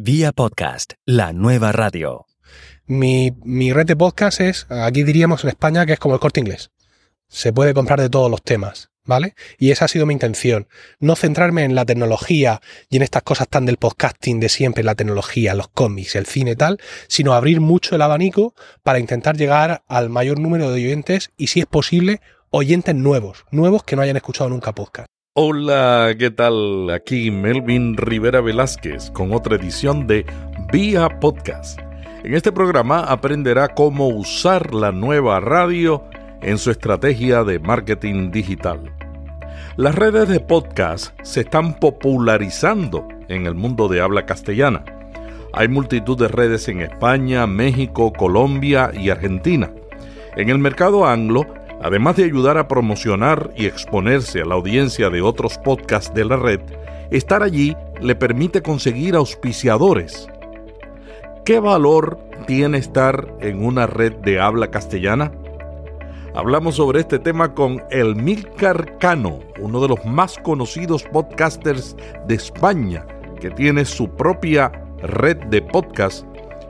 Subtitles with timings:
[0.00, 2.26] Vía podcast, la nueva radio.
[2.86, 6.38] Mi, mi red de podcast es, aquí diríamos en España, que es como el corte
[6.38, 6.70] inglés.
[7.26, 9.34] Se puede comprar de todos los temas, ¿vale?
[9.58, 10.68] Y esa ha sido mi intención.
[11.00, 14.94] No centrarme en la tecnología y en estas cosas tan del podcasting de siempre, la
[14.94, 16.78] tecnología, los cómics, el cine y tal,
[17.08, 18.54] sino abrir mucho el abanico
[18.84, 22.20] para intentar llegar al mayor número de oyentes y, si es posible,
[22.50, 25.08] oyentes nuevos, nuevos que no hayan escuchado nunca podcast.
[25.40, 26.90] Hola, ¿qué tal?
[26.90, 30.26] Aquí Melvin Rivera Velázquez con otra edición de
[30.72, 31.78] Vía Podcast.
[32.24, 36.02] En este programa aprenderá cómo usar la nueva radio
[36.42, 38.92] en su estrategia de marketing digital.
[39.76, 44.84] Las redes de podcast se están popularizando en el mundo de habla castellana.
[45.52, 49.70] Hay multitud de redes en España, México, Colombia y Argentina.
[50.34, 51.46] En el mercado anglo
[51.80, 56.36] Además de ayudar a promocionar y exponerse a la audiencia de otros podcasts de la
[56.36, 56.60] red,
[57.10, 60.28] estar allí le permite conseguir auspiciadores.
[61.44, 65.32] ¿Qué valor tiene estar en una red de habla castellana?
[66.34, 73.06] Hablamos sobre este tema con Elmilcar Cano, uno de los más conocidos podcasters de España,
[73.40, 74.70] que tiene su propia
[75.02, 76.26] red de podcast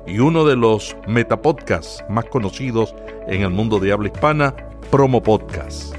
[0.06, 2.94] y uno de los metapodcasts más conocidos
[3.26, 4.54] en el mundo de habla hispana,
[4.90, 5.94] Promo Podcast.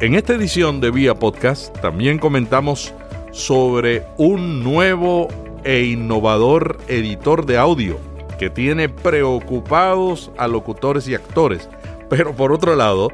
[0.00, 2.92] En esta edición de Vía Podcast también comentamos
[3.30, 5.28] sobre un nuevo
[5.64, 7.98] e innovador editor de audio
[8.38, 11.68] que tiene preocupados a locutores y actores,
[12.10, 13.08] pero por otro lado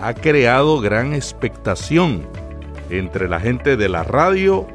[0.00, 2.26] ha creado gran expectación
[2.90, 4.66] entre la gente de la radio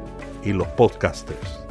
[0.44, 1.62] y los podcasters.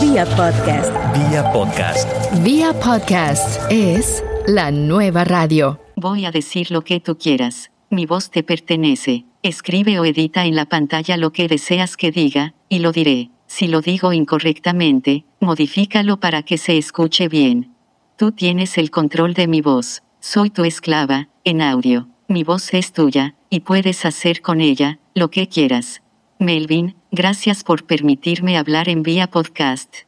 [0.00, 0.92] Vía Podcast.
[1.14, 2.08] Vía Podcast.
[2.42, 5.81] Vía Podcast es la nueva radio.
[6.02, 7.70] Voy a decir lo que tú quieras.
[7.88, 9.24] Mi voz te pertenece.
[9.44, 13.30] Escribe o edita en la pantalla lo que deseas que diga, y lo diré.
[13.46, 17.70] Si lo digo incorrectamente, modifícalo para que se escuche bien.
[18.16, 20.02] Tú tienes el control de mi voz.
[20.18, 22.08] Soy tu esclava, en audio.
[22.26, 26.02] Mi voz es tuya, y puedes hacer con ella lo que quieras.
[26.40, 29.98] Melvin, gracias por permitirme hablar en vía podcast.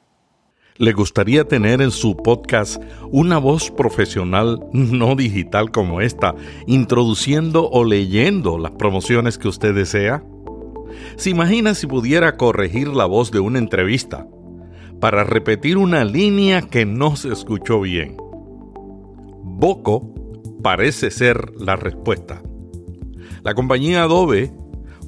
[0.77, 6.35] ¿Le gustaría tener en su podcast una voz profesional no digital como esta,
[6.67, 10.25] introduciendo o leyendo las promociones que usted desea?
[11.15, 14.27] ¿Se imagina si pudiera corregir la voz de una entrevista
[15.01, 18.17] para repetir una línea que no se escuchó bien?
[19.45, 20.12] Boco
[20.61, 22.43] parece ser la respuesta.
[23.45, 24.53] La compañía Adobe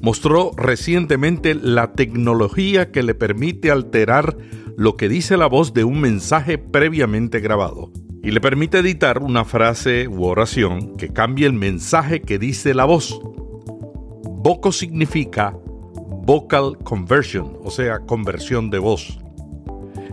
[0.01, 4.37] mostró recientemente la tecnología que le permite alterar
[4.77, 9.43] lo que dice la voz de un mensaje previamente grabado y le permite editar una
[9.43, 13.19] frase u oración que cambie el mensaje que dice la voz.
[14.23, 15.57] Voco significa
[16.25, 19.17] vocal conversion, o sea, conversión de voz.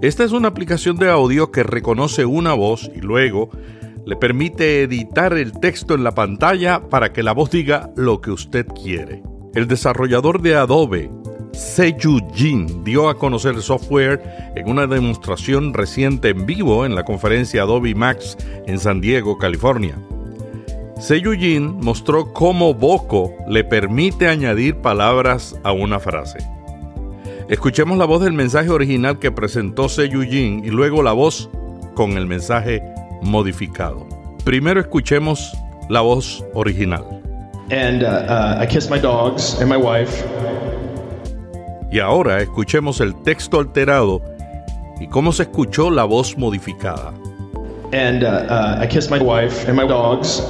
[0.00, 3.50] Esta es una aplicación de audio que reconoce una voz y luego
[4.06, 8.30] le permite editar el texto en la pantalla para que la voz diga lo que
[8.30, 9.22] usted quiere.
[9.54, 11.10] El desarrollador de Adobe,
[11.54, 17.04] Seiyu Jin, dio a conocer el software en una demostración reciente en vivo en la
[17.04, 19.96] conferencia Adobe Max en San Diego, California.
[20.98, 26.38] Seiyu Jin mostró cómo Boco le permite añadir palabras a una frase.
[27.48, 31.50] Escuchemos la voz del mensaje original que presentó Seiyu Jin y luego la voz
[31.94, 32.82] con el mensaje
[33.22, 34.06] modificado.
[34.44, 35.52] Primero escuchemos
[35.88, 37.04] la voz original.
[37.70, 40.22] And uh, uh, I kiss my dogs and my wife.
[41.94, 44.20] Y ahora escuchemos el texto alterado
[44.98, 47.14] y cómo se escuchó la voz modificada.
[47.92, 50.42] And uh, uh, I kiss my wife and my dogs.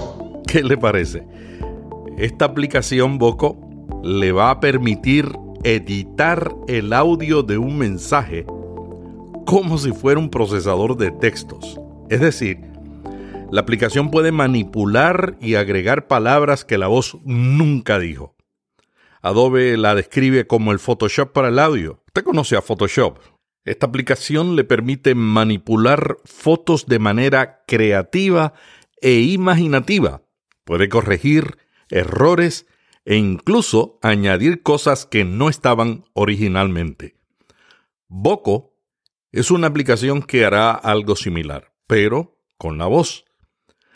[0.46, 1.22] ¿Qué le parece?
[2.16, 3.58] Esta aplicación Boco
[4.02, 5.30] le va a permitir
[5.64, 8.46] editar el audio de un mensaje
[9.44, 11.78] como si fuera un procesador de textos.
[12.08, 12.58] Es decir,
[13.50, 18.33] la aplicación puede manipular y agregar palabras que la voz nunca dijo.
[19.24, 22.02] Adobe la describe como el Photoshop para el audio.
[22.08, 23.20] Usted conoce a Photoshop.
[23.64, 28.52] Esta aplicación le permite manipular fotos de manera creativa
[29.00, 30.20] e imaginativa.
[30.64, 31.56] Puede corregir
[31.88, 32.66] errores
[33.06, 37.16] e incluso añadir cosas que no estaban originalmente.
[38.08, 38.76] Boco
[39.32, 43.24] es una aplicación que hará algo similar, pero con la voz.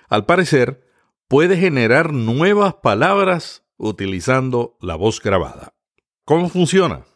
[0.08, 0.88] Al parecer,
[1.28, 5.74] puede generar nuevas palabras utilizando la voz grabada.
[6.24, 7.06] ¿Cómo funciona?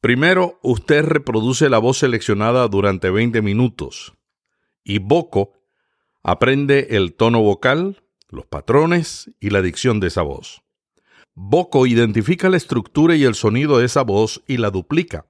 [0.00, 4.14] Primero, usted reproduce la voz seleccionada durante 20 minutos
[4.82, 5.52] y Boco
[6.22, 10.62] aprende el tono vocal, los patrones y la dicción de esa voz.
[11.34, 15.26] Boco identifica la estructura y el sonido de esa voz y la duplica.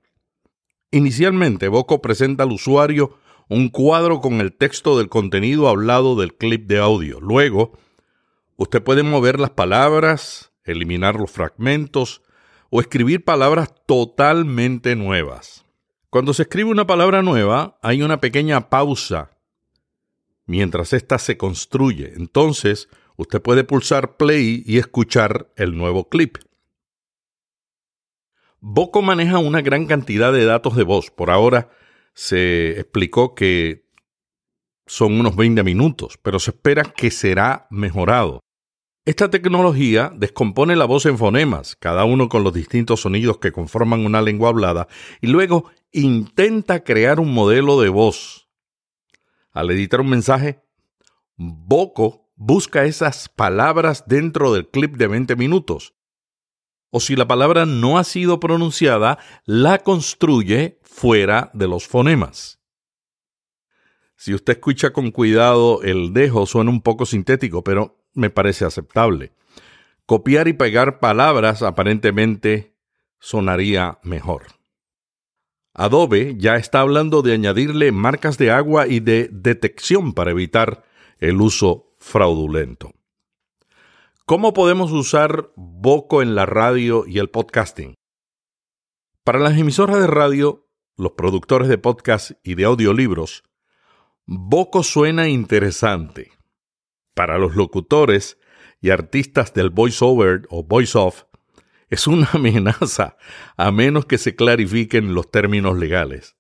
[0.91, 3.19] Inicialmente, Boco presenta al usuario
[3.49, 7.21] un cuadro con el texto del contenido hablado del clip de audio.
[7.21, 7.73] Luego,
[8.57, 12.23] usted puede mover las palabras, eliminar los fragmentos
[12.71, 15.65] o escribir palabras totalmente nuevas.
[16.11, 19.37] Cuando se escribe una palabra nueva, hay una pequeña pausa
[20.47, 22.15] mientras ésta se construye.
[22.17, 26.39] Entonces, usted puede pulsar play y escuchar el nuevo clip.
[28.61, 31.11] Boco maneja una gran cantidad de datos de voz.
[31.11, 31.71] Por ahora
[32.15, 33.87] se explicó que
[34.87, 38.41] son unos 20 minutos, pero se espera que será mejorado.
[39.07, 44.05] Esta tecnología descompone la voz en fonemas, cada uno con los distintos sonidos que conforman
[44.05, 44.89] una lengua hablada,
[45.21, 48.49] y luego intenta crear un modelo de voz.
[49.53, 50.61] Al editar un mensaje,
[51.37, 55.95] Boco busca esas palabras dentro del clip de 20 minutos.
[56.91, 62.59] O si la palabra no ha sido pronunciada, la construye fuera de los fonemas.
[64.17, 69.33] Si usted escucha con cuidado, el dejo suena un poco sintético, pero me parece aceptable.
[70.07, 72.75] Copiar y pegar palabras aparentemente
[73.21, 74.45] sonaría mejor.
[75.75, 80.85] Adobe ya está hablando de añadirle marcas de agua y de detección para evitar
[81.19, 82.93] el uso fraudulento.
[84.25, 87.95] ¿Cómo podemos usar Boco en la radio y el podcasting?
[89.23, 90.67] Para las emisoras de radio,
[90.97, 93.45] los productores de podcast y de audiolibros,
[94.25, 96.33] Boco suena interesante
[97.17, 98.39] para los locutores
[98.79, 101.25] y artistas del voiceover o voice-off
[101.89, 103.17] es una amenaza
[103.57, 106.37] a menos que se clarifiquen los términos legales.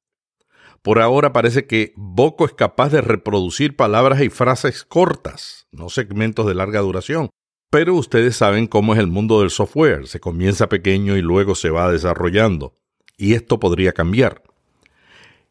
[0.82, 6.46] Por ahora parece que Boco es capaz de reproducir palabras y frases cortas, no segmentos
[6.46, 7.30] de larga duración.
[7.70, 11.70] Pero ustedes saben cómo es el mundo del software, se comienza pequeño y luego se
[11.70, 12.76] va desarrollando.
[13.16, 14.42] Y esto podría cambiar.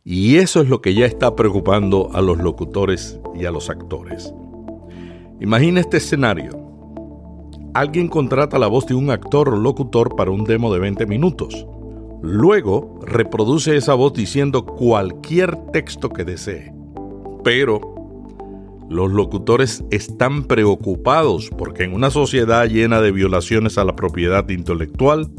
[0.03, 4.31] Y eso es lo que ya está preocupando a los locutores y a los actores.
[5.41, 6.51] Imagina este escenario.
[7.73, 11.67] Alguien contrata la voz de un actor o locutor para un demo de 20 minutos.
[12.21, 16.73] Luego reproduce esa voz diciendo cualquier texto que desee.
[17.43, 17.81] Pero
[18.89, 25.29] los locutores están preocupados porque en una sociedad llena de violaciones a la propiedad intelectual,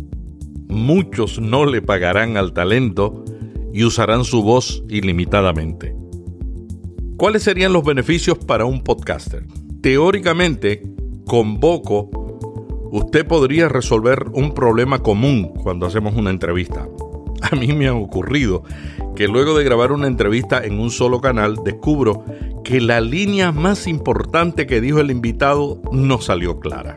[0.69, 3.25] muchos no le pagarán al talento
[3.73, 5.97] y usarán su voz ilimitadamente.
[7.17, 9.47] ¿Cuáles serían los beneficios para un podcaster?
[9.87, 10.83] Teóricamente,
[11.29, 12.11] con Boco,
[12.91, 16.89] usted podría resolver un problema común cuando hacemos una entrevista.
[17.41, 18.65] A mí me ha ocurrido
[19.15, 22.25] que luego de grabar una entrevista en un solo canal, descubro
[22.65, 26.97] que la línea más importante que dijo el invitado no salió clara.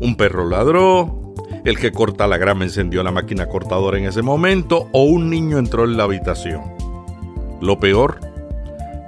[0.00, 1.34] Un perro ladró,
[1.66, 5.58] el que corta la grama encendió la máquina cortadora en ese momento o un niño
[5.58, 6.62] entró en la habitación.
[7.60, 8.18] Lo peor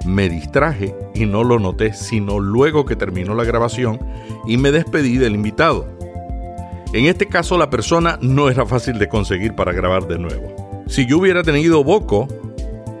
[0.07, 3.99] me distraje y no lo noté sino luego que terminó la grabación
[4.47, 5.87] y me despedí del invitado.
[6.93, 10.83] En este caso la persona no era fácil de conseguir para grabar de nuevo.
[10.87, 12.27] Si yo hubiera tenido Boco,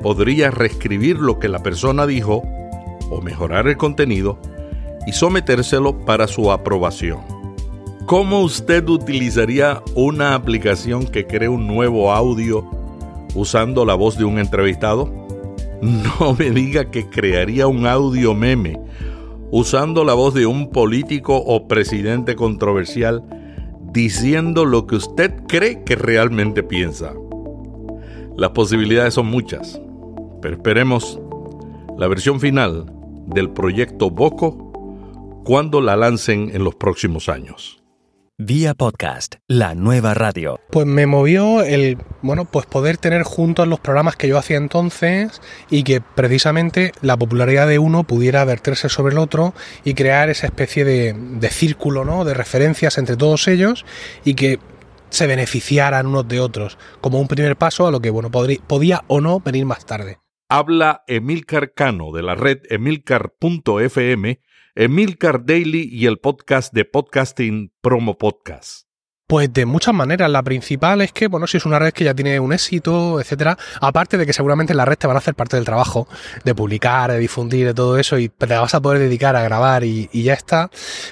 [0.01, 2.43] podría reescribir lo que la persona dijo
[3.09, 4.37] o mejorar el contenido
[5.05, 7.19] y sometérselo para su aprobación.
[8.05, 12.69] ¿Cómo usted utilizaría una aplicación que cree un nuevo audio
[13.35, 15.26] usando la voz de un entrevistado?
[15.81, 18.79] No me diga que crearía un audio meme
[19.51, 23.23] usando la voz de un político o presidente controversial
[23.93, 27.13] diciendo lo que usted cree que realmente piensa.
[28.35, 29.79] Las posibilidades son muchas,
[30.41, 31.19] pero esperemos
[31.97, 32.91] la versión final
[33.27, 37.76] del proyecto Boco cuando la lancen en los próximos años.
[38.39, 40.59] Vía podcast, la nueva radio.
[40.69, 45.41] Pues me movió el, bueno, pues poder tener juntos los programas que yo hacía entonces
[45.71, 50.45] y que precisamente la popularidad de uno pudiera verterse sobre el otro y crear esa
[50.45, 52.25] especie de, de círculo, ¿no?
[52.25, 53.87] De referencias entre todos ellos
[54.23, 54.59] y que
[55.09, 59.03] se beneficiaran unos de otros, como un primer paso a lo que, bueno, podría, podía
[59.07, 60.19] o no venir más tarde.
[60.47, 64.39] Habla Emilcar Cano de la red emilcar.fm
[64.79, 68.83] Emilcar Daily y el podcast de podcasting Promo Podcast.
[69.25, 70.29] Pues de muchas maneras.
[70.29, 73.57] La principal es que, bueno, si es una red que ya tiene un éxito, etcétera,
[73.81, 76.07] aparte de que seguramente en la red te van a hacer parte del trabajo
[76.45, 79.83] de publicar, de difundir, de todo eso, y te vas a poder dedicar a grabar
[79.83, 80.69] y, y ya está,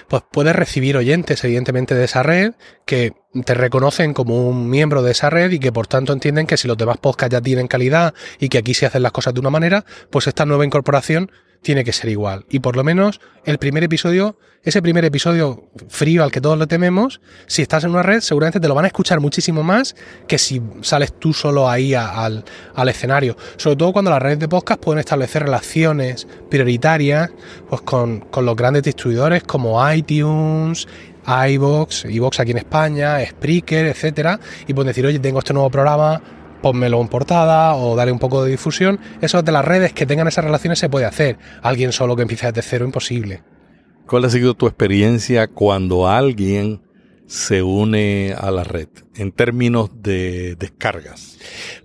[0.07, 2.53] pues puedes recibir oyentes, evidentemente, de esa red
[2.85, 6.55] que te reconocen como un miembro de esa red y que por tanto entienden que
[6.55, 9.39] si los demás podcasts ya tienen calidad y que aquí se hacen las cosas de
[9.39, 11.31] una manera, pues esta nueva incorporación
[11.65, 12.45] tiene que ser igual.
[12.47, 16.67] Y por lo menos el primer episodio, ese primer episodio frío al que todos lo
[16.67, 19.95] tememos, si estás en una red, seguramente te lo van a escuchar muchísimo más
[20.27, 22.45] que si sales tú solo ahí al,
[22.75, 23.35] al, escenario.
[23.57, 27.31] Sobre todo cuando las redes de podcast pueden establecer relaciones prioritarias
[27.67, 30.87] pues con, con los grandes distribuidores como iTunes,
[31.25, 36.21] iBox, iBox aquí en España, Spreaker, etcétera, y pueden decir, oye, tengo este nuevo programa,
[36.65, 38.99] ponmelo en portada o darle un poco de difusión.
[39.21, 41.37] Eso de las redes que tengan esas relaciones se puede hacer.
[41.61, 43.43] Alguien solo que empiece desde cero, imposible.
[44.07, 46.81] ¿Cuál ha sido tu experiencia cuando alguien
[47.27, 51.37] se une a la red en términos de descargas?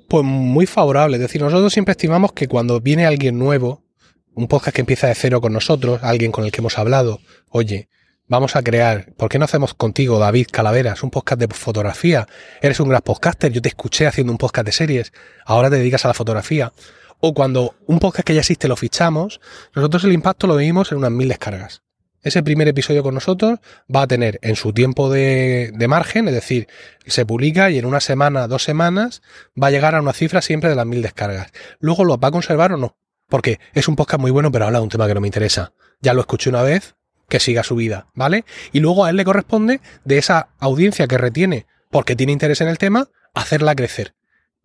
[0.08, 1.18] Pues muy favorable.
[1.18, 3.84] Es decir, nosotros siempre estimamos que cuando viene alguien nuevo,
[4.32, 7.20] un podcast que empieza de cero con nosotros, alguien con el que hemos hablado,
[7.50, 7.90] oye,
[8.30, 12.28] Vamos a crear, ¿por qué no hacemos contigo, David Calaveras, un podcast de fotografía?
[12.62, 15.12] Eres un gran podcaster, yo te escuché haciendo un podcast de series,
[15.44, 16.72] ahora te dedicas a la fotografía.
[17.18, 19.40] O cuando un podcast que ya existe lo fichamos,
[19.74, 21.82] nosotros el impacto lo vimos en unas mil descargas.
[22.22, 23.58] Ese primer episodio con nosotros
[23.92, 26.68] va a tener en su tiempo de, de, margen, es decir,
[27.06, 29.22] se publica y en una semana, dos semanas,
[29.60, 31.50] va a llegar a una cifra siempre de las mil descargas.
[31.80, 32.96] Luego lo va a conservar o no.
[33.28, 35.72] Porque es un podcast muy bueno, pero habla de un tema que no me interesa.
[36.00, 36.94] Ya lo escuché una vez,
[37.30, 38.44] que siga su vida, ¿vale?
[38.72, 42.68] Y luego a él le corresponde de esa audiencia que retiene porque tiene interés en
[42.68, 44.14] el tema, hacerla crecer.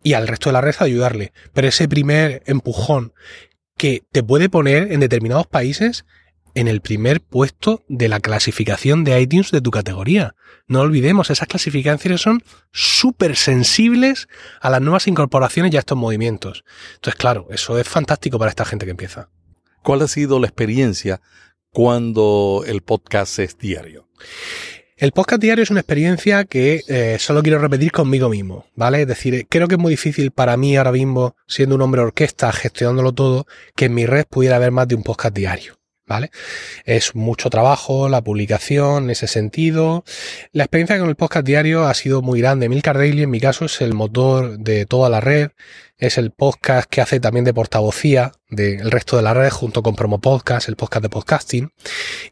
[0.02, 1.32] Y al resto de la red ayudarle.
[1.54, 3.14] Pero ese primer empujón
[3.76, 6.04] que te puede poner en determinados países
[6.54, 10.34] en el primer puesto de la clasificación de iTunes de tu categoría.
[10.66, 12.42] No olvidemos, esas clasificaciones son
[12.72, 14.26] súper sensibles
[14.60, 16.64] a las nuevas incorporaciones y a estos movimientos.
[16.94, 19.28] Entonces, claro, eso es fantástico para esta gente que empieza.
[19.82, 21.20] ¿Cuál ha sido la experiencia
[21.76, 24.08] cuando el podcast es diario?
[24.96, 29.02] El podcast diario es una experiencia que eh, solo quiero repetir conmigo mismo, ¿vale?
[29.02, 32.50] Es decir, creo que es muy difícil para mí ahora mismo, siendo un hombre orquesta,
[32.50, 35.74] gestionándolo todo, que en mi red pudiera haber más de un podcast diario.
[36.08, 36.30] ¿Vale?
[36.84, 40.04] Es mucho trabajo, la publicación, en ese sentido.
[40.52, 42.68] La experiencia con el podcast diario ha sido muy grande.
[42.68, 45.50] Milcar Daily, en mi caso, es el motor de toda la red
[45.98, 49.96] es el podcast que hace también de portavocía del resto de la red junto con
[49.96, 51.72] Promo Podcast, el podcast de podcasting,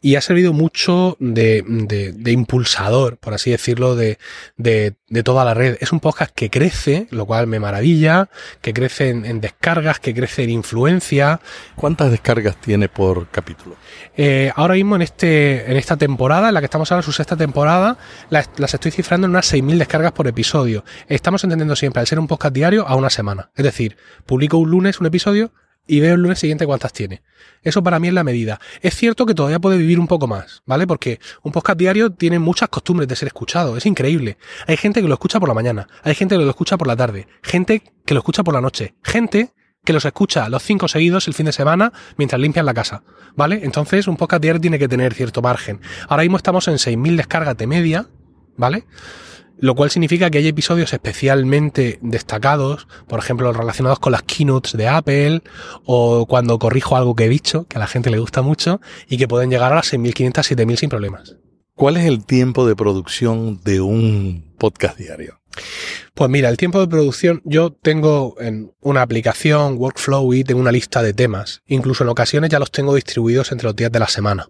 [0.01, 4.17] y ha servido mucho de, de, impulsador, por así decirlo, de,
[4.55, 5.77] de, toda la red.
[5.81, 8.29] Es un podcast que crece, lo cual me maravilla,
[8.61, 11.41] que crece en, descargas, que crece en influencia.
[11.75, 13.75] ¿Cuántas descargas tiene por capítulo?
[14.15, 17.35] Eh, ahora mismo en, este, en esta temporada, en la que estamos ahora, su sexta
[17.35, 17.97] temporada,
[18.29, 20.85] las, las estoy cifrando en unas 6.000 descargas por episodio.
[21.09, 23.49] Estamos entendiendo siempre, al ser un podcast diario, a una semana.
[23.55, 25.51] Es decir, publico un lunes un episodio
[25.87, 27.21] y veo el lunes siguiente cuántas tiene.
[27.61, 28.59] Eso para mí es la medida.
[28.81, 30.87] Es cierto que todavía puede vivir un poco más, ¿vale?
[30.87, 33.77] Porque un podcast diario tiene muchas costumbres de ser escuchado.
[33.77, 34.37] Es increíble.
[34.67, 36.95] Hay gente que lo escucha por la mañana, hay gente que lo escucha por la
[36.95, 39.51] tarde, gente que lo escucha por la noche, gente
[39.83, 43.03] que los escucha los cinco seguidos el fin de semana mientras limpian la casa,
[43.35, 43.61] ¿vale?
[43.63, 45.79] Entonces un podcast diario tiene que tener cierto margen.
[46.09, 48.07] Ahora mismo estamos en 6.000 descargas de media,
[48.57, 48.85] ¿vale?
[49.65, 54.87] Lo cual significa que hay episodios especialmente destacados, por ejemplo, relacionados con las keynotes de
[54.87, 55.41] Apple
[55.85, 58.79] o cuando corrijo algo que he dicho, que a la gente le gusta mucho,
[59.09, 61.37] y que pueden llegar a las 6.500, 7.000 sin problemas.
[61.73, 65.41] ¿Cuál es el tiempo de producción de un podcast diario?
[66.13, 70.71] Pues mira, el tiempo de producción yo tengo en una aplicación, Workflow, y tengo una
[70.71, 71.63] lista de temas.
[71.65, 74.47] Incluso en ocasiones ya los tengo distribuidos entre los días de la semana.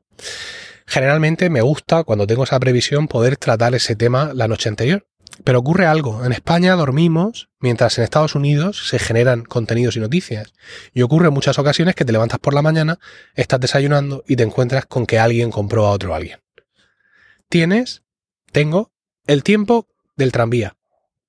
[0.87, 5.07] Generalmente me gusta, cuando tengo esa previsión, poder tratar ese tema la noche anterior.
[5.43, 6.23] Pero ocurre algo.
[6.23, 10.53] En España dormimos mientras en Estados Unidos se generan contenidos y noticias.
[10.93, 12.99] Y ocurre en muchas ocasiones que te levantas por la mañana,
[13.33, 16.39] estás desayunando y te encuentras con que alguien compró a otro alguien.
[17.49, 18.03] Tienes,
[18.51, 18.91] tengo,
[19.27, 20.77] el tiempo del tranvía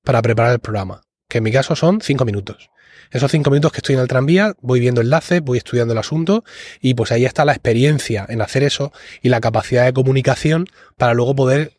[0.04, 2.70] para preparar el programa, que en mi caso son cinco minutos.
[3.10, 6.44] Esos cinco minutos que estoy en el tranvía, voy viendo enlaces, voy estudiando el asunto
[6.80, 11.14] y pues ahí está la experiencia en hacer eso y la capacidad de comunicación para
[11.14, 11.78] luego poder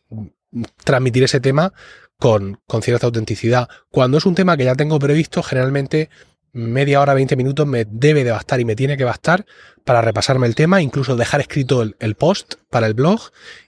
[0.84, 1.72] transmitir ese tema
[2.18, 3.68] con, cierta autenticidad.
[3.90, 6.10] Cuando es un tema que ya tengo previsto, generalmente
[6.52, 9.46] media hora, 20 minutos me debe de bastar y me tiene que bastar
[9.84, 13.20] para repasarme el tema, incluso dejar escrito el, el post para el blog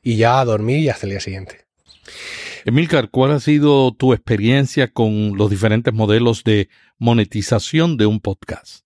[0.02, 1.70] y ya dormir y hasta el día siguiente.
[2.64, 8.85] Emilcar, ¿cuál ha sido tu experiencia con los diferentes modelos de monetización de un podcast?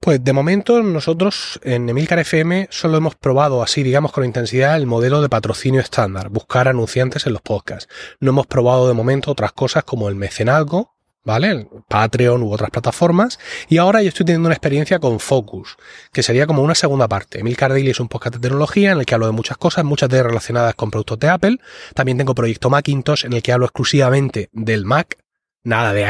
[0.00, 4.86] Pues de momento nosotros en Emilcar FM solo hemos probado así, digamos, con intensidad el
[4.86, 7.92] modelo de patrocinio estándar, buscar anunciantes en los podcasts.
[8.20, 10.97] No hemos probado de momento otras cosas como el mecenazgo,
[11.28, 11.68] ¿vale?
[11.88, 13.38] Patreon u otras plataformas.
[13.68, 15.76] Y ahora yo estoy teniendo una experiencia con Focus,
[16.10, 17.40] que sería como una segunda parte.
[17.40, 20.08] Emilcar Daily es un podcast de tecnología en el que hablo de muchas cosas, muchas
[20.08, 21.58] de relacionadas con productos de Apple.
[21.94, 25.18] También tengo Proyecto Macintosh en el que hablo exclusivamente del Mac,
[25.64, 26.06] Nada de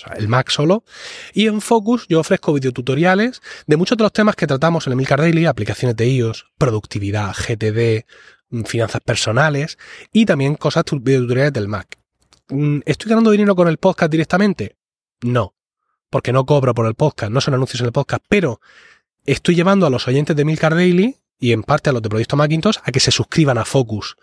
[0.00, 0.82] sea, el Mac solo.
[1.32, 4.96] Y en Focus yo ofrezco videotutoriales de muchos de los temas que tratamos en el
[4.96, 8.04] Milcar aplicaciones de iOS, productividad, GTD,
[8.50, 9.78] mm, finanzas personales
[10.12, 11.98] y también cosas videotutoriales del Mac.
[12.48, 14.76] Mm, ¿Estoy ganando dinero con el podcast directamente?
[15.22, 15.54] No,
[16.10, 18.60] porque no cobro por el podcast, no son anuncios en el podcast, pero
[19.24, 22.36] estoy llevando a los oyentes de Milcar Daily y en parte a los de Proyecto
[22.36, 24.16] Macintosh a que se suscriban a Focus.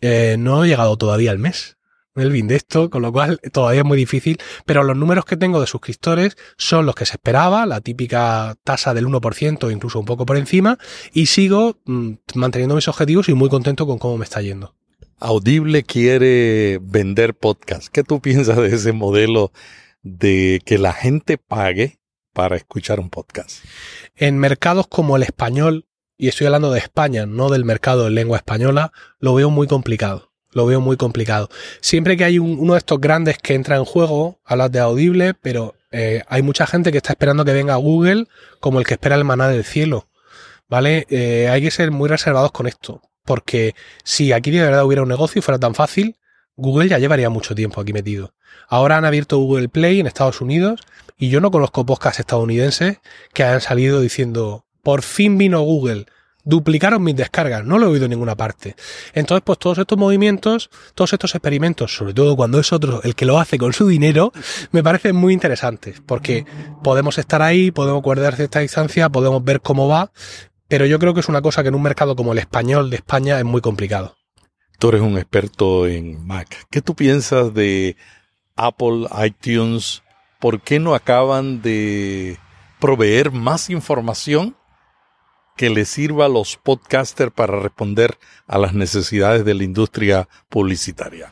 [0.00, 1.76] Eh, no he llegado todavía al mes.
[2.14, 5.62] Melvin de esto, con lo cual todavía es muy difícil, pero los números que tengo
[5.62, 10.26] de suscriptores son los que se esperaba, la típica tasa del 1%, incluso un poco
[10.26, 10.78] por encima,
[11.14, 14.74] y sigo mm, manteniendo mis objetivos y muy contento con cómo me está yendo.
[15.24, 17.86] Audible quiere vender podcast.
[17.86, 19.52] ¿Qué tú piensas de ese modelo
[20.02, 22.00] de que la gente pague
[22.32, 23.64] para escuchar un podcast?
[24.16, 25.86] En mercados como el español,
[26.18, 30.32] y estoy hablando de España, no del mercado en lengua española, lo veo muy complicado.
[30.50, 31.48] Lo veo muy complicado.
[31.80, 35.76] Siempre que hay uno de estos grandes que entra en juego, hablas de audible, pero
[35.92, 38.26] eh, hay mucha gente que está esperando que venga Google
[38.58, 40.08] como el que espera el maná del cielo.
[40.68, 41.06] ¿Vale?
[41.10, 43.00] Eh, hay que ser muy reservados con esto.
[43.24, 43.74] Porque
[44.04, 46.16] si aquí de verdad hubiera un negocio y fuera tan fácil,
[46.56, 48.34] Google ya llevaría mucho tiempo aquí metido.
[48.68, 50.80] Ahora han abierto Google Play en Estados Unidos
[51.16, 52.98] y yo no conozco podcasts estadounidenses
[53.32, 56.06] que hayan salido diciendo por fin vino Google.
[56.44, 58.74] Duplicaron mis descargas, no lo he oído en ninguna parte.
[59.14, 63.26] Entonces, pues todos estos movimientos, todos estos experimentos, sobre todo cuando es otro el que
[63.26, 64.32] lo hace con su dinero,
[64.72, 66.44] me parecen muy interesantes, porque
[66.82, 70.10] podemos estar ahí, podemos guardar cierta distancia, podemos ver cómo va,
[70.72, 72.96] pero yo creo que es una cosa que en un mercado como el español de
[72.96, 74.16] España es muy complicado.
[74.78, 76.66] Tú eres un experto en Mac.
[76.70, 77.94] ¿Qué tú piensas de
[78.56, 80.02] Apple, iTunes?
[80.40, 82.38] ¿Por qué no acaban de
[82.80, 84.56] proveer más información
[85.58, 91.30] que le sirva a los podcasters para responder a las necesidades de la industria publicitaria?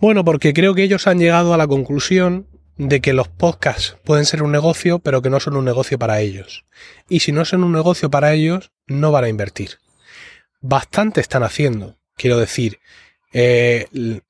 [0.00, 2.48] Bueno, porque creo que ellos han llegado a la conclusión
[2.88, 6.20] de que los podcasts pueden ser un negocio, pero que no son un negocio para
[6.20, 6.64] ellos.
[7.10, 9.78] Y si no son un negocio para ellos, no van a invertir.
[10.62, 11.98] Bastante están haciendo.
[12.16, 12.78] Quiero decir,
[13.34, 13.86] eh,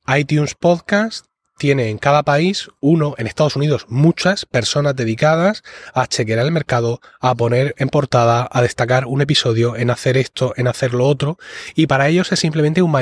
[0.09, 1.26] iTunes Podcast
[1.60, 5.62] tiene en cada país uno, en Estados Unidos, muchas personas dedicadas
[5.92, 10.54] a chequear el mercado, a poner en portada, a destacar un episodio, en hacer esto,
[10.56, 11.36] en hacer lo otro,
[11.75, 12.92] y para ellos es simplemente un,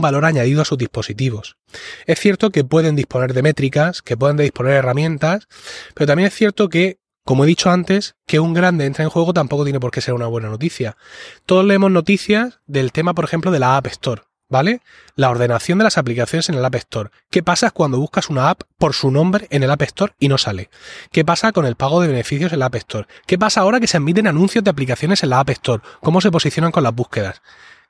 [0.00, 1.58] valor añadido a sus dispositivos.
[2.06, 5.46] Es cierto que pueden disponer de métricas, que pueden disponer de herramientas,
[5.94, 9.34] pero también es cierto que como he dicho antes, que un grande entra en juego
[9.34, 10.96] tampoco tiene por qué ser una buena noticia.
[11.44, 14.22] Todos leemos noticias del tema, por ejemplo, de la App Store.
[14.48, 14.80] ¿Vale?
[15.14, 17.10] La ordenación de las aplicaciones en el App Store.
[17.30, 20.38] ¿Qué pasa cuando buscas una app por su nombre en el App Store y no
[20.38, 20.70] sale?
[21.12, 23.06] ¿Qué pasa con el pago de beneficios en la App Store?
[23.26, 25.82] ¿Qué pasa ahora que se emiten anuncios de aplicaciones en la App Store?
[26.00, 27.42] ¿Cómo se posicionan con las búsquedas?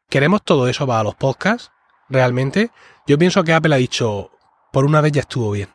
[0.08, 1.70] ¿Queremos todo eso para los podcasts?
[2.08, 2.70] ¿Realmente?
[3.06, 4.30] Yo pienso que Apple ha dicho,
[4.72, 5.68] por una vez ya estuvo bien.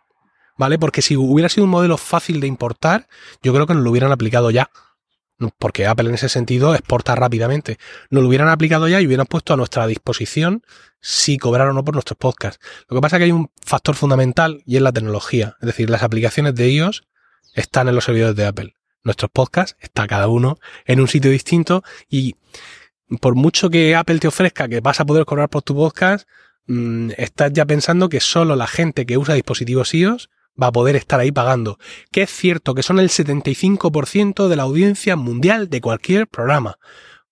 [0.56, 0.78] ¿Vale?
[0.78, 3.08] Porque si hubiera sido un modelo fácil de importar,
[3.42, 4.70] yo creo que nos lo hubieran aplicado ya
[5.58, 7.78] porque Apple en ese sentido exporta rápidamente.
[8.10, 10.64] Nos lo hubieran aplicado ya y hubieran puesto a nuestra disposición
[11.02, 12.64] si cobraron o no por nuestros podcasts.
[12.88, 15.58] Lo que pasa es que hay un factor fundamental y es la tecnología.
[15.62, 17.04] Es decir, las aplicaciones de iOS
[17.54, 18.74] están en los servidores de Apple.
[19.04, 22.36] Nuestros podcasts está cada uno en un sitio distinto y
[23.20, 26.28] por mucho que Apple te ofrezca que vas a poder cobrar por tu podcast,
[26.68, 30.30] mm, estás ya pensando que solo la gente que usa dispositivos iOS
[30.62, 31.78] va a poder estar ahí pagando.
[32.12, 36.78] Que es cierto que son el 75% de la audiencia mundial de cualquier programa.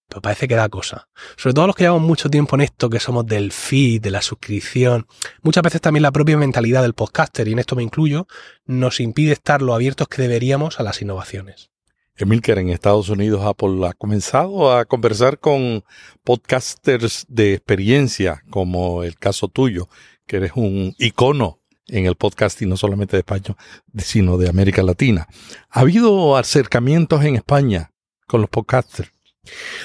[0.07, 1.07] Pero parece que da cosa.
[1.38, 4.21] Sobre todo los que llevamos mucho tiempo en esto, que somos del feed, de la
[4.21, 5.07] suscripción.
[5.41, 8.27] Muchas veces también la propia mentalidad del podcaster, y en esto me incluyo,
[8.65, 11.69] nos impide estar lo abiertos que deberíamos a las innovaciones.
[12.17, 15.86] Emilker, en Estados Unidos Apple ha comenzado a conversar con
[16.25, 19.88] podcasters de experiencia, como el caso tuyo,
[20.27, 21.61] que eres un icono
[21.91, 23.56] en el podcast y no solamente de España,
[23.97, 25.27] sino de América Latina.
[25.69, 27.91] ¿Ha habido acercamientos en España
[28.27, 29.12] con los podcasters?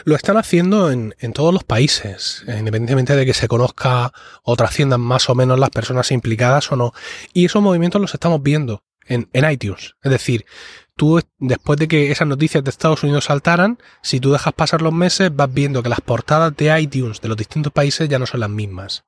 [0.04, 5.28] Lo están haciendo en, todos los países, independientemente de que se conozca o trasciendan más
[5.28, 6.92] o menos las personas implicadas o no.
[7.32, 9.96] Y esos movimientos los estamos viendo en, en iTunes.
[10.02, 10.44] Es decir,
[10.94, 14.92] tú después de que esas noticias de Estados Unidos saltaran, si tú dejas pasar los
[14.92, 18.40] meses, vas viendo que las portadas de iTunes de los distintos países ya no son
[18.40, 19.04] las mismas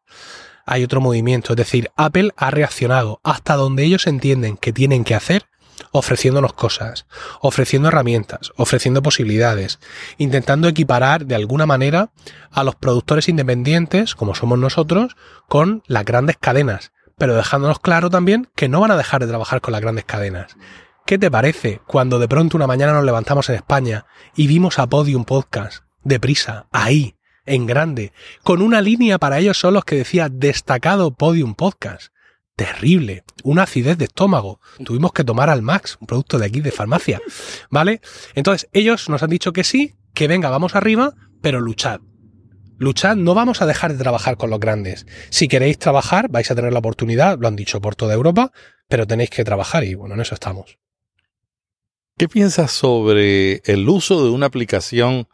[0.68, 1.52] hay otro movimiento.
[1.52, 5.46] Es decir, Apple ha reaccionado hasta donde ellos entienden que tienen que hacer,
[5.92, 7.07] ofreciéndonos cosas,
[7.40, 9.78] ofreciendo herramientas, ofreciendo posibilidades,
[10.18, 12.11] intentando equiparar de alguna manera
[12.50, 15.16] a los productores independientes, como somos nosotros,
[15.48, 19.61] con las grandes cadenas, pero dejándonos claro también que no van a dejar de trabajar
[19.61, 20.57] con las grandes cadenas.
[21.07, 24.87] ¿Qué te parece cuando de pronto una mañana nos levantamos en España y vimos a
[24.87, 27.17] Podium Podcast, deprisa, ahí,
[27.48, 32.12] en grande, con una línea para ellos solos que decía destacado Podium Podcast.
[32.56, 34.61] terrible, una acidez de estómago.
[34.84, 37.20] Tuvimos que tomar al Max, un producto de aquí de farmacia,
[37.70, 38.00] ¿vale?
[38.34, 42.00] Entonces, ellos nos han dicho que sí, que venga, vamos arriba, pero luchad.
[42.76, 45.06] Luchad, no vamos a dejar de trabajar con los grandes.
[45.30, 48.50] Si queréis trabajar, vais a tener la oportunidad, lo han dicho por toda Europa,
[48.88, 50.78] pero tenéis que trabajar y bueno, en eso estamos.
[52.16, 55.28] ¿Qué piensas sobre el uso de una aplicación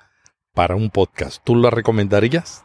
[0.55, 1.43] para un podcast?
[1.45, 2.65] ¿Tú la recomendarías?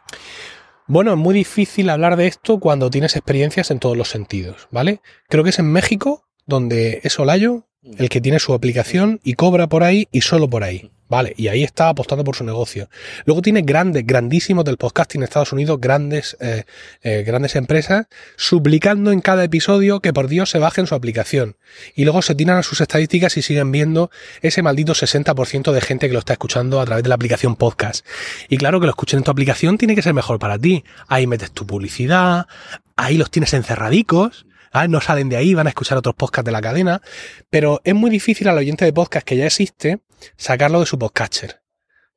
[0.86, 5.00] Bueno, es muy difícil hablar de esto cuando tienes experiencias en todos los sentidos, ¿vale?
[5.28, 9.68] Creo que es en México donde es Olayo el que tiene su aplicación y cobra
[9.68, 10.90] por ahí y solo por ahí.
[11.10, 12.88] Vale, y ahí está apostando por su negocio.
[13.24, 16.62] Luego tiene grandes, grandísimos del podcasting en Estados Unidos, grandes, eh,
[17.02, 21.56] eh, grandes empresas, suplicando en cada episodio que por Dios se bajen su aplicación.
[21.96, 26.06] Y luego se tiran a sus estadísticas y siguen viendo ese maldito 60% de gente
[26.06, 28.06] que lo está escuchando a través de la aplicación podcast.
[28.48, 30.84] Y claro que lo escuchen en tu aplicación tiene que ser mejor para ti.
[31.08, 32.46] Ahí metes tu publicidad,
[32.94, 36.52] ahí los tienes encerradicos ah, no salen de ahí, van a escuchar otros podcasts de
[36.52, 37.02] la cadena,
[37.50, 39.98] pero es muy difícil al oyente de podcast que ya existe
[40.36, 41.62] sacarlo de su podcatcher.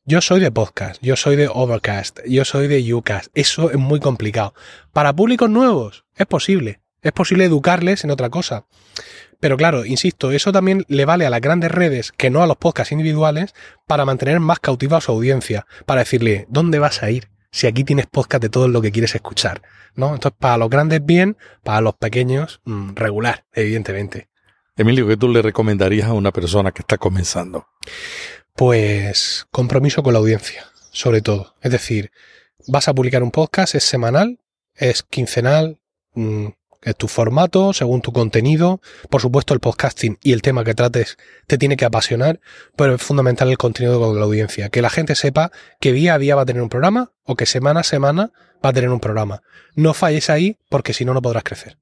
[0.05, 3.27] Yo soy de podcast, yo soy de Overcast, yo soy de Ucast.
[3.33, 4.53] Eso es muy complicado.
[4.91, 6.81] Para públicos nuevos, es posible.
[7.01, 8.65] Es posible educarles en otra cosa.
[9.39, 12.57] Pero claro, insisto, eso también le vale a las grandes redes que no a los
[12.57, 13.53] podcasts individuales
[13.87, 17.29] para mantener más cautiva a su audiencia, para decirle, ¿dónde vas a ir?
[17.51, 19.61] Si aquí tienes podcast de todo lo que quieres escuchar.
[19.95, 20.13] ¿no?
[20.13, 24.29] Entonces, para los grandes bien, para los pequeños mm, regular, evidentemente.
[24.75, 27.67] Emilio, ¿qué tú le recomendarías a una persona que está comenzando?
[28.55, 31.53] Pues compromiso con la audiencia, sobre todo.
[31.61, 32.11] Es decir,
[32.67, 34.39] vas a publicar un podcast, es semanal,
[34.73, 35.79] es quincenal,
[36.15, 36.47] mm,
[36.81, 38.81] es tu formato, según tu contenido.
[39.11, 42.39] Por supuesto, el podcasting y el tema que trates te tiene que apasionar,
[42.75, 44.69] pero es fundamental el contenido con la audiencia.
[44.69, 47.45] Que la gente sepa que día a día va a tener un programa o que
[47.45, 48.31] semana a semana
[48.65, 49.43] va a tener un programa.
[49.75, 51.77] No falles ahí porque si no, no podrás crecer.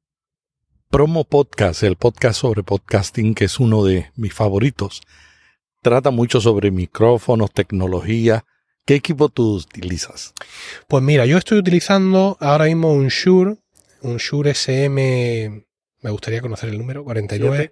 [0.91, 5.01] Promo Podcast, el podcast sobre podcasting, que es uno de mis favoritos,
[5.81, 8.43] trata mucho sobre micrófonos, tecnología.
[8.85, 10.33] ¿Qué equipo tú utilizas?
[10.89, 13.55] Pues mira, yo estoy utilizando ahora mismo un Shure
[14.01, 15.65] un Shure SM,
[16.01, 17.71] me gustaría conocer el número, 49.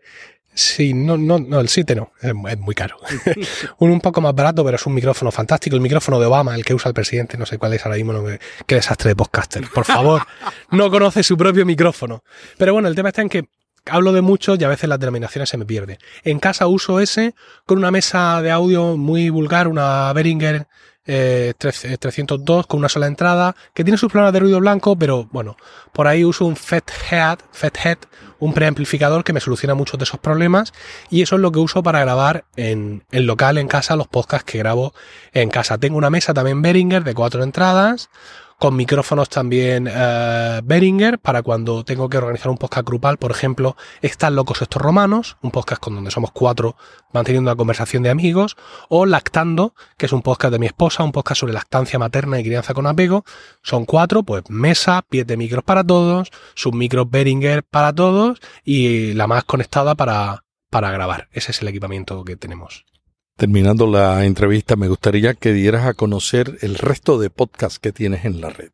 [0.60, 2.98] Sí, no, no, no, el 7 no, es, muy caro.
[3.78, 5.78] un, un poco más barato, pero es un micrófono fantástico.
[5.78, 8.26] El micrófono de Obama, el que usa el presidente, no sé cuál es ahora mismo.
[8.68, 9.64] qué desastre de podcaster.
[9.74, 10.22] Por favor,
[10.72, 12.26] no conoce su propio micrófono.
[12.58, 13.48] Pero bueno, el tema está en que
[13.86, 15.98] hablo de muchos y a veces las denominaciones se me pierden.
[16.26, 20.68] En casa uso ese con una mesa de audio muy vulgar, una Behringer
[21.58, 25.58] 302 eh, con una sola entrada, que tiene sus problemas de ruido blanco, pero bueno,
[25.92, 27.98] por ahí uso un FET-Head, FET-Head,
[28.40, 30.72] un preamplificador que me soluciona muchos de esos problemas
[31.10, 34.50] y eso es lo que uso para grabar en, en local, en casa, los podcasts
[34.50, 34.94] que grabo
[35.34, 35.78] en casa.
[35.78, 38.10] Tengo una mesa también Behringer de cuatro entradas,
[38.60, 43.78] con micrófonos también uh, Behringer para cuando tengo que organizar un podcast grupal, por ejemplo,
[44.02, 46.76] Están locos estos romanos, un podcast con donde somos cuatro
[47.14, 48.58] manteniendo una conversación de amigos,
[48.90, 52.44] o Lactando, que es un podcast de mi esposa, un podcast sobre lactancia materna y
[52.44, 53.24] crianza con apego.
[53.64, 59.14] Son cuatro, pues mesa, pies de micros para todos, sus micros Behringer para todos y
[59.14, 61.30] la más conectada para, para grabar.
[61.32, 62.86] Ese es el equipamiento que tenemos.
[63.40, 68.26] Terminando la entrevista, me gustaría que dieras a conocer el resto de podcasts que tienes
[68.26, 68.72] en la red.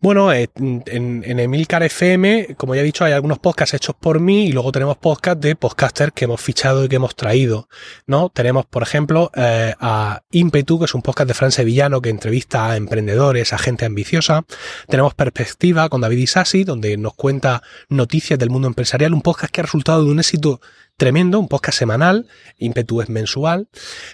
[0.00, 4.20] Bueno, eh, en, en, Emilcar FM, como ya he dicho, hay algunos podcasts hechos por
[4.20, 7.68] mí y luego tenemos podcasts de podcasters que hemos fichado y que hemos traído,
[8.06, 8.28] ¿no?
[8.28, 12.70] Tenemos, por ejemplo, eh, a Impetu, que es un podcast de Fran Sevillano que entrevista
[12.70, 14.44] a emprendedores, a gente ambiciosa.
[14.88, 19.60] Tenemos Perspectiva con David Isasi, donde nos cuenta noticias del mundo empresarial, un podcast que
[19.60, 20.60] ha resultado de un éxito
[20.96, 22.26] tremendo, un podcast semanal,
[22.58, 23.68] ímpetu es mensual.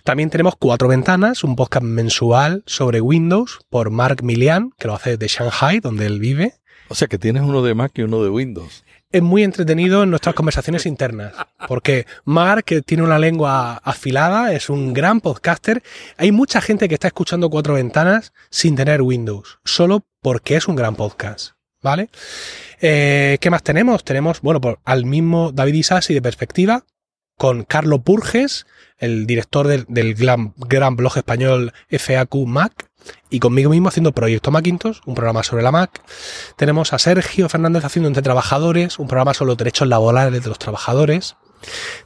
[0.04, 5.16] También tenemos Cuatro Ventanas, un podcast mensual sobre Windows por Mark Milian, que lo hace
[5.16, 6.54] de Shanghai, donde él vive.
[6.88, 8.84] O sea que tienes uno de Mac y uno de Windows.
[9.10, 11.32] Es muy entretenido en nuestras conversaciones internas,
[11.66, 15.82] porque Mark, que tiene una lengua afilada, es un gran podcaster.
[16.18, 20.76] Hay mucha gente que está escuchando Cuatro Ventanas sin tener Windows, solo porque es un
[20.76, 21.57] gran podcast.
[21.82, 22.10] ¿Vale?
[22.80, 24.04] Eh, ¿Qué más tenemos?
[24.04, 26.84] Tenemos, bueno, por, al mismo David Isasi de Perspectiva,
[27.36, 28.66] con Carlos Burges,
[28.98, 32.90] el director del, gran, blog español FAQ Mac,
[33.30, 36.02] y conmigo mismo haciendo Proyecto Macintosh, un programa sobre la Mac.
[36.56, 40.58] Tenemos a Sergio Fernández haciendo Entre Trabajadores, un programa sobre los derechos laborales de los
[40.58, 41.36] trabajadores.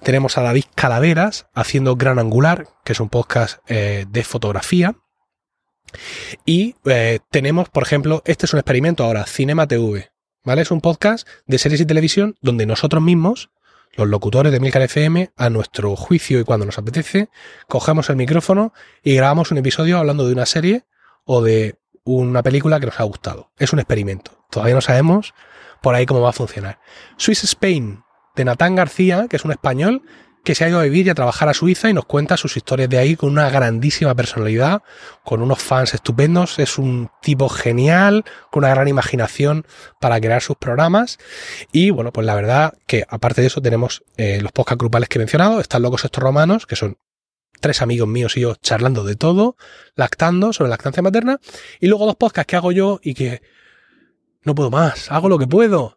[0.02, 4.96] Tenemos a David Calaveras haciendo Gran Angular, que es un podcast eh, de fotografía.
[6.44, 10.10] Y eh, tenemos, por ejemplo, este es un experimento ahora, Cinema TV,
[10.44, 10.62] ¿vale?
[10.62, 13.50] Es un podcast de series y televisión donde nosotros mismos,
[13.96, 17.28] los locutores de Milcar FM, a nuestro juicio y cuando nos apetece,
[17.68, 20.84] cogemos el micrófono y grabamos un episodio hablando de una serie
[21.24, 23.52] o de una película que nos ha gustado.
[23.58, 24.46] Es un experimento.
[24.50, 25.34] Todavía no sabemos
[25.82, 26.78] por ahí cómo va a funcionar.
[27.16, 28.02] Swiss Spain,
[28.34, 30.02] de Natán García, que es un español
[30.44, 32.56] que se ha ido a vivir y a trabajar a Suiza y nos cuenta sus
[32.56, 34.82] historias de ahí con una grandísima personalidad,
[35.24, 36.58] con unos fans estupendos.
[36.58, 39.64] Es un tipo genial, con una gran imaginación
[40.00, 41.18] para crear sus programas.
[41.70, 45.18] Y bueno, pues la verdad que aparte de eso tenemos eh, los podcast grupales que
[45.18, 46.96] he mencionado, están Locos Estos Romanos, que son
[47.60, 49.56] tres amigos míos y yo charlando de todo,
[49.94, 51.38] lactando sobre lactancia materna,
[51.80, 53.42] y luego dos podcasts que hago yo y que
[54.42, 55.96] no puedo más, hago lo que puedo.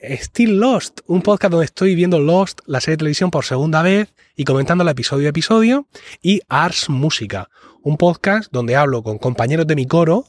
[0.00, 4.14] Still Lost, un podcast donde estoy viendo Lost, la serie de televisión por segunda vez
[4.34, 5.88] y comentando el episodio a episodio,
[6.20, 7.48] y Ars Música,
[7.82, 10.26] un podcast donde hablo con compañeros de mi coro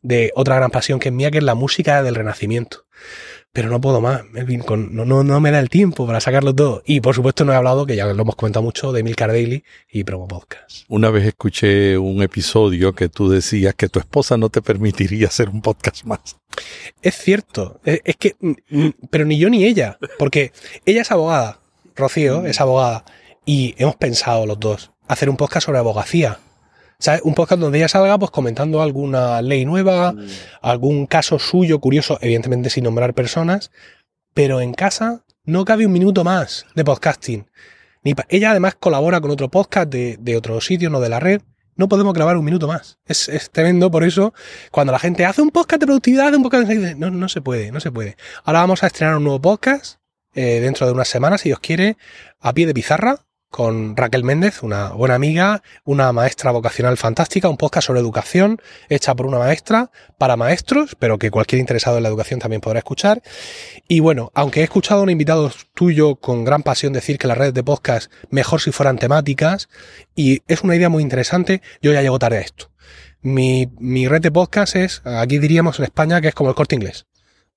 [0.00, 2.86] de otra gran pasión que es mía, que es la música del Renacimiento
[3.52, 6.82] pero no puedo más, Melvin, no, no, no, me da el tiempo para sacarlo todo.
[6.86, 9.62] Y por supuesto no he hablado, que ya lo hemos comentado mucho, de Milcar Daily
[9.90, 10.84] y Promo Podcast.
[10.88, 15.50] Una vez escuché un episodio que tú decías que tu esposa no te permitiría hacer
[15.50, 16.38] un podcast más.
[17.02, 18.36] Es cierto, es que,
[19.10, 20.52] pero ni yo ni ella, porque
[20.86, 21.60] ella es abogada,
[21.94, 23.04] Rocío es abogada,
[23.44, 26.38] y hemos pensado los dos hacer un podcast sobre abogacía
[27.22, 30.26] un podcast donde ella salga pues comentando alguna ley nueva, mm.
[30.62, 33.70] algún caso suyo curioso, evidentemente sin nombrar personas,
[34.34, 37.46] pero en casa no cabe un minuto más de podcasting.
[38.04, 41.42] Ni ella además colabora con otro podcast de, de otro sitio, no de la red.
[41.74, 42.98] No podemos grabar un minuto más.
[43.06, 44.34] Es, es, tremendo, por eso,
[44.70, 46.94] cuando la gente hace un podcast de productividad, un podcast de...
[46.94, 48.16] No, no se puede, no se puede.
[48.44, 49.96] Ahora vamos a estrenar un nuevo podcast
[50.34, 51.96] eh, dentro de unas semanas, si Dios quiere,
[52.40, 53.20] a pie de pizarra,
[53.52, 59.14] con Raquel Méndez, una buena amiga, una maestra vocacional fantástica, un podcast sobre educación hecha
[59.14, 63.22] por una maestra para maestros, pero que cualquier interesado en la educación también podrá escuchar.
[63.86, 67.36] Y bueno, aunque he escuchado a un invitado tuyo con gran pasión decir que las
[67.36, 69.68] redes de podcast mejor si fueran temáticas,
[70.16, 72.70] y es una idea muy interesante, yo ya llego tarde a esto.
[73.20, 76.74] Mi, mi red de podcast es, aquí diríamos en España, que es como el corte
[76.74, 77.06] inglés.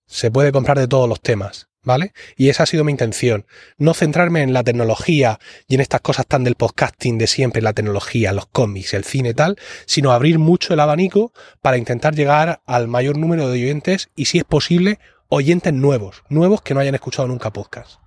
[0.06, 1.70] Se puede comprar de todos los temas.
[1.86, 2.14] ¿Vale?
[2.36, 3.46] Y esa ha sido mi intención.
[3.78, 7.74] No centrarme en la tecnología y en estas cosas tan del podcasting de siempre, la
[7.74, 12.62] tecnología, los cómics, el cine y tal, sino abrir mucho el abanico para intentar llegar
[12.66, 16.96] al mayor número de oyentes y, si es posible, oyentes nuevos, nuevos que no hayan
[16.96, 18.00] escuchado nunca podcast.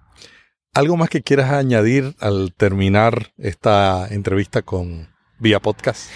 [0.75, 6.11] ¿Algo más que quieras añadir al terminar esta entrevista con Vía Podcast?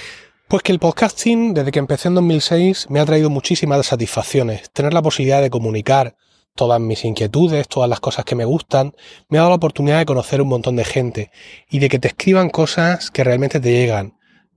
[0.52, 4.70] Pues que el podcasting, desde que empecé en 2006, me ha traído muchísimas satisfacciones.
[4.70, 6.16] Tener la posibilidad de comunicar,
[6.54, 8.94] todas mis inquietudes, todas las cosas que me gustan,
[9.28, 11.30] me ha dado la oportunidad de conocer un montón de gente
[11.70, 14.14] y de que te escriban cosas que realmente te llegan.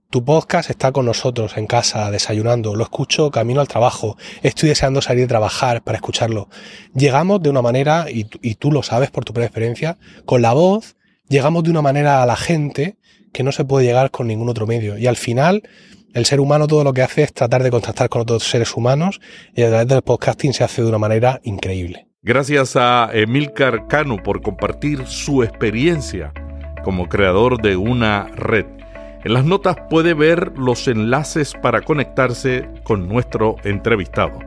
[0.08, 5.02] Tu podcast está con nosotros en casa, desayunando, lo escucho camino al trabajo, estoy deseando
[5.02, 6.48] salir de trabajar para escucharlo.
[6.94, 10.96] Llegamos de una manera, y, tú lo sabes por tu propia experiencia, con la voz,
[11.28, 12.98] llegamos de una manera a la gente
[13.32, 14.96] que no se puede llegar con ningún otro medio.
[14.96, 15.64] Y al final,
[16.16, 19.20] el ser humano todo lo que hace es tratar de contactar con otros seres humanos
[19.54, 22.08] y a través del podcasting se hace de una manera increíble.
[22.22, 26.32] Gracias a Emilcar Cano por compartir su experiencia
[26.82, 28.64] como creador de una red.
[29.24, 34.38] En las notas puede ver los enlaces para conectarse con nuestro entrevistado.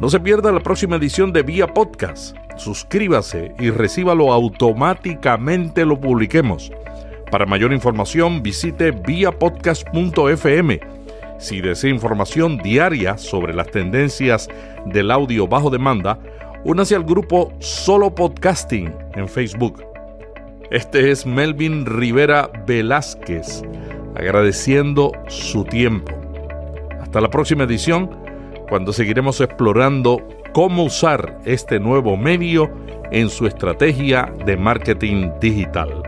[0.00, 2.36] No se pierda la próxima edición de Vía Podcast.
[2.56, 6.72] Suscríbase y recíbalo automáticamente lo publiquemos.
[7.30, 10.80] Para mayor información visite viapodcast.fm.
[11.38, 14.48] Si desea información diaria sobre las tendencias
[14.86, 16.18] del audio bajo demanda,
[16.64, 19.84] únase al grupo Solo Podcasting en Facebook.
[20.70, 23.62] Este es Melvin Rivera Velázquez,
[24.14, 26.12] agradeciendo su tiempo.
[27.00, 28.10] Hasta la próxima edición,
[28.68, 32.70] cuando seguiremos explorando cómo usar este nuevo medio
[33.12, 36.07] en su estrategia de marketing digital.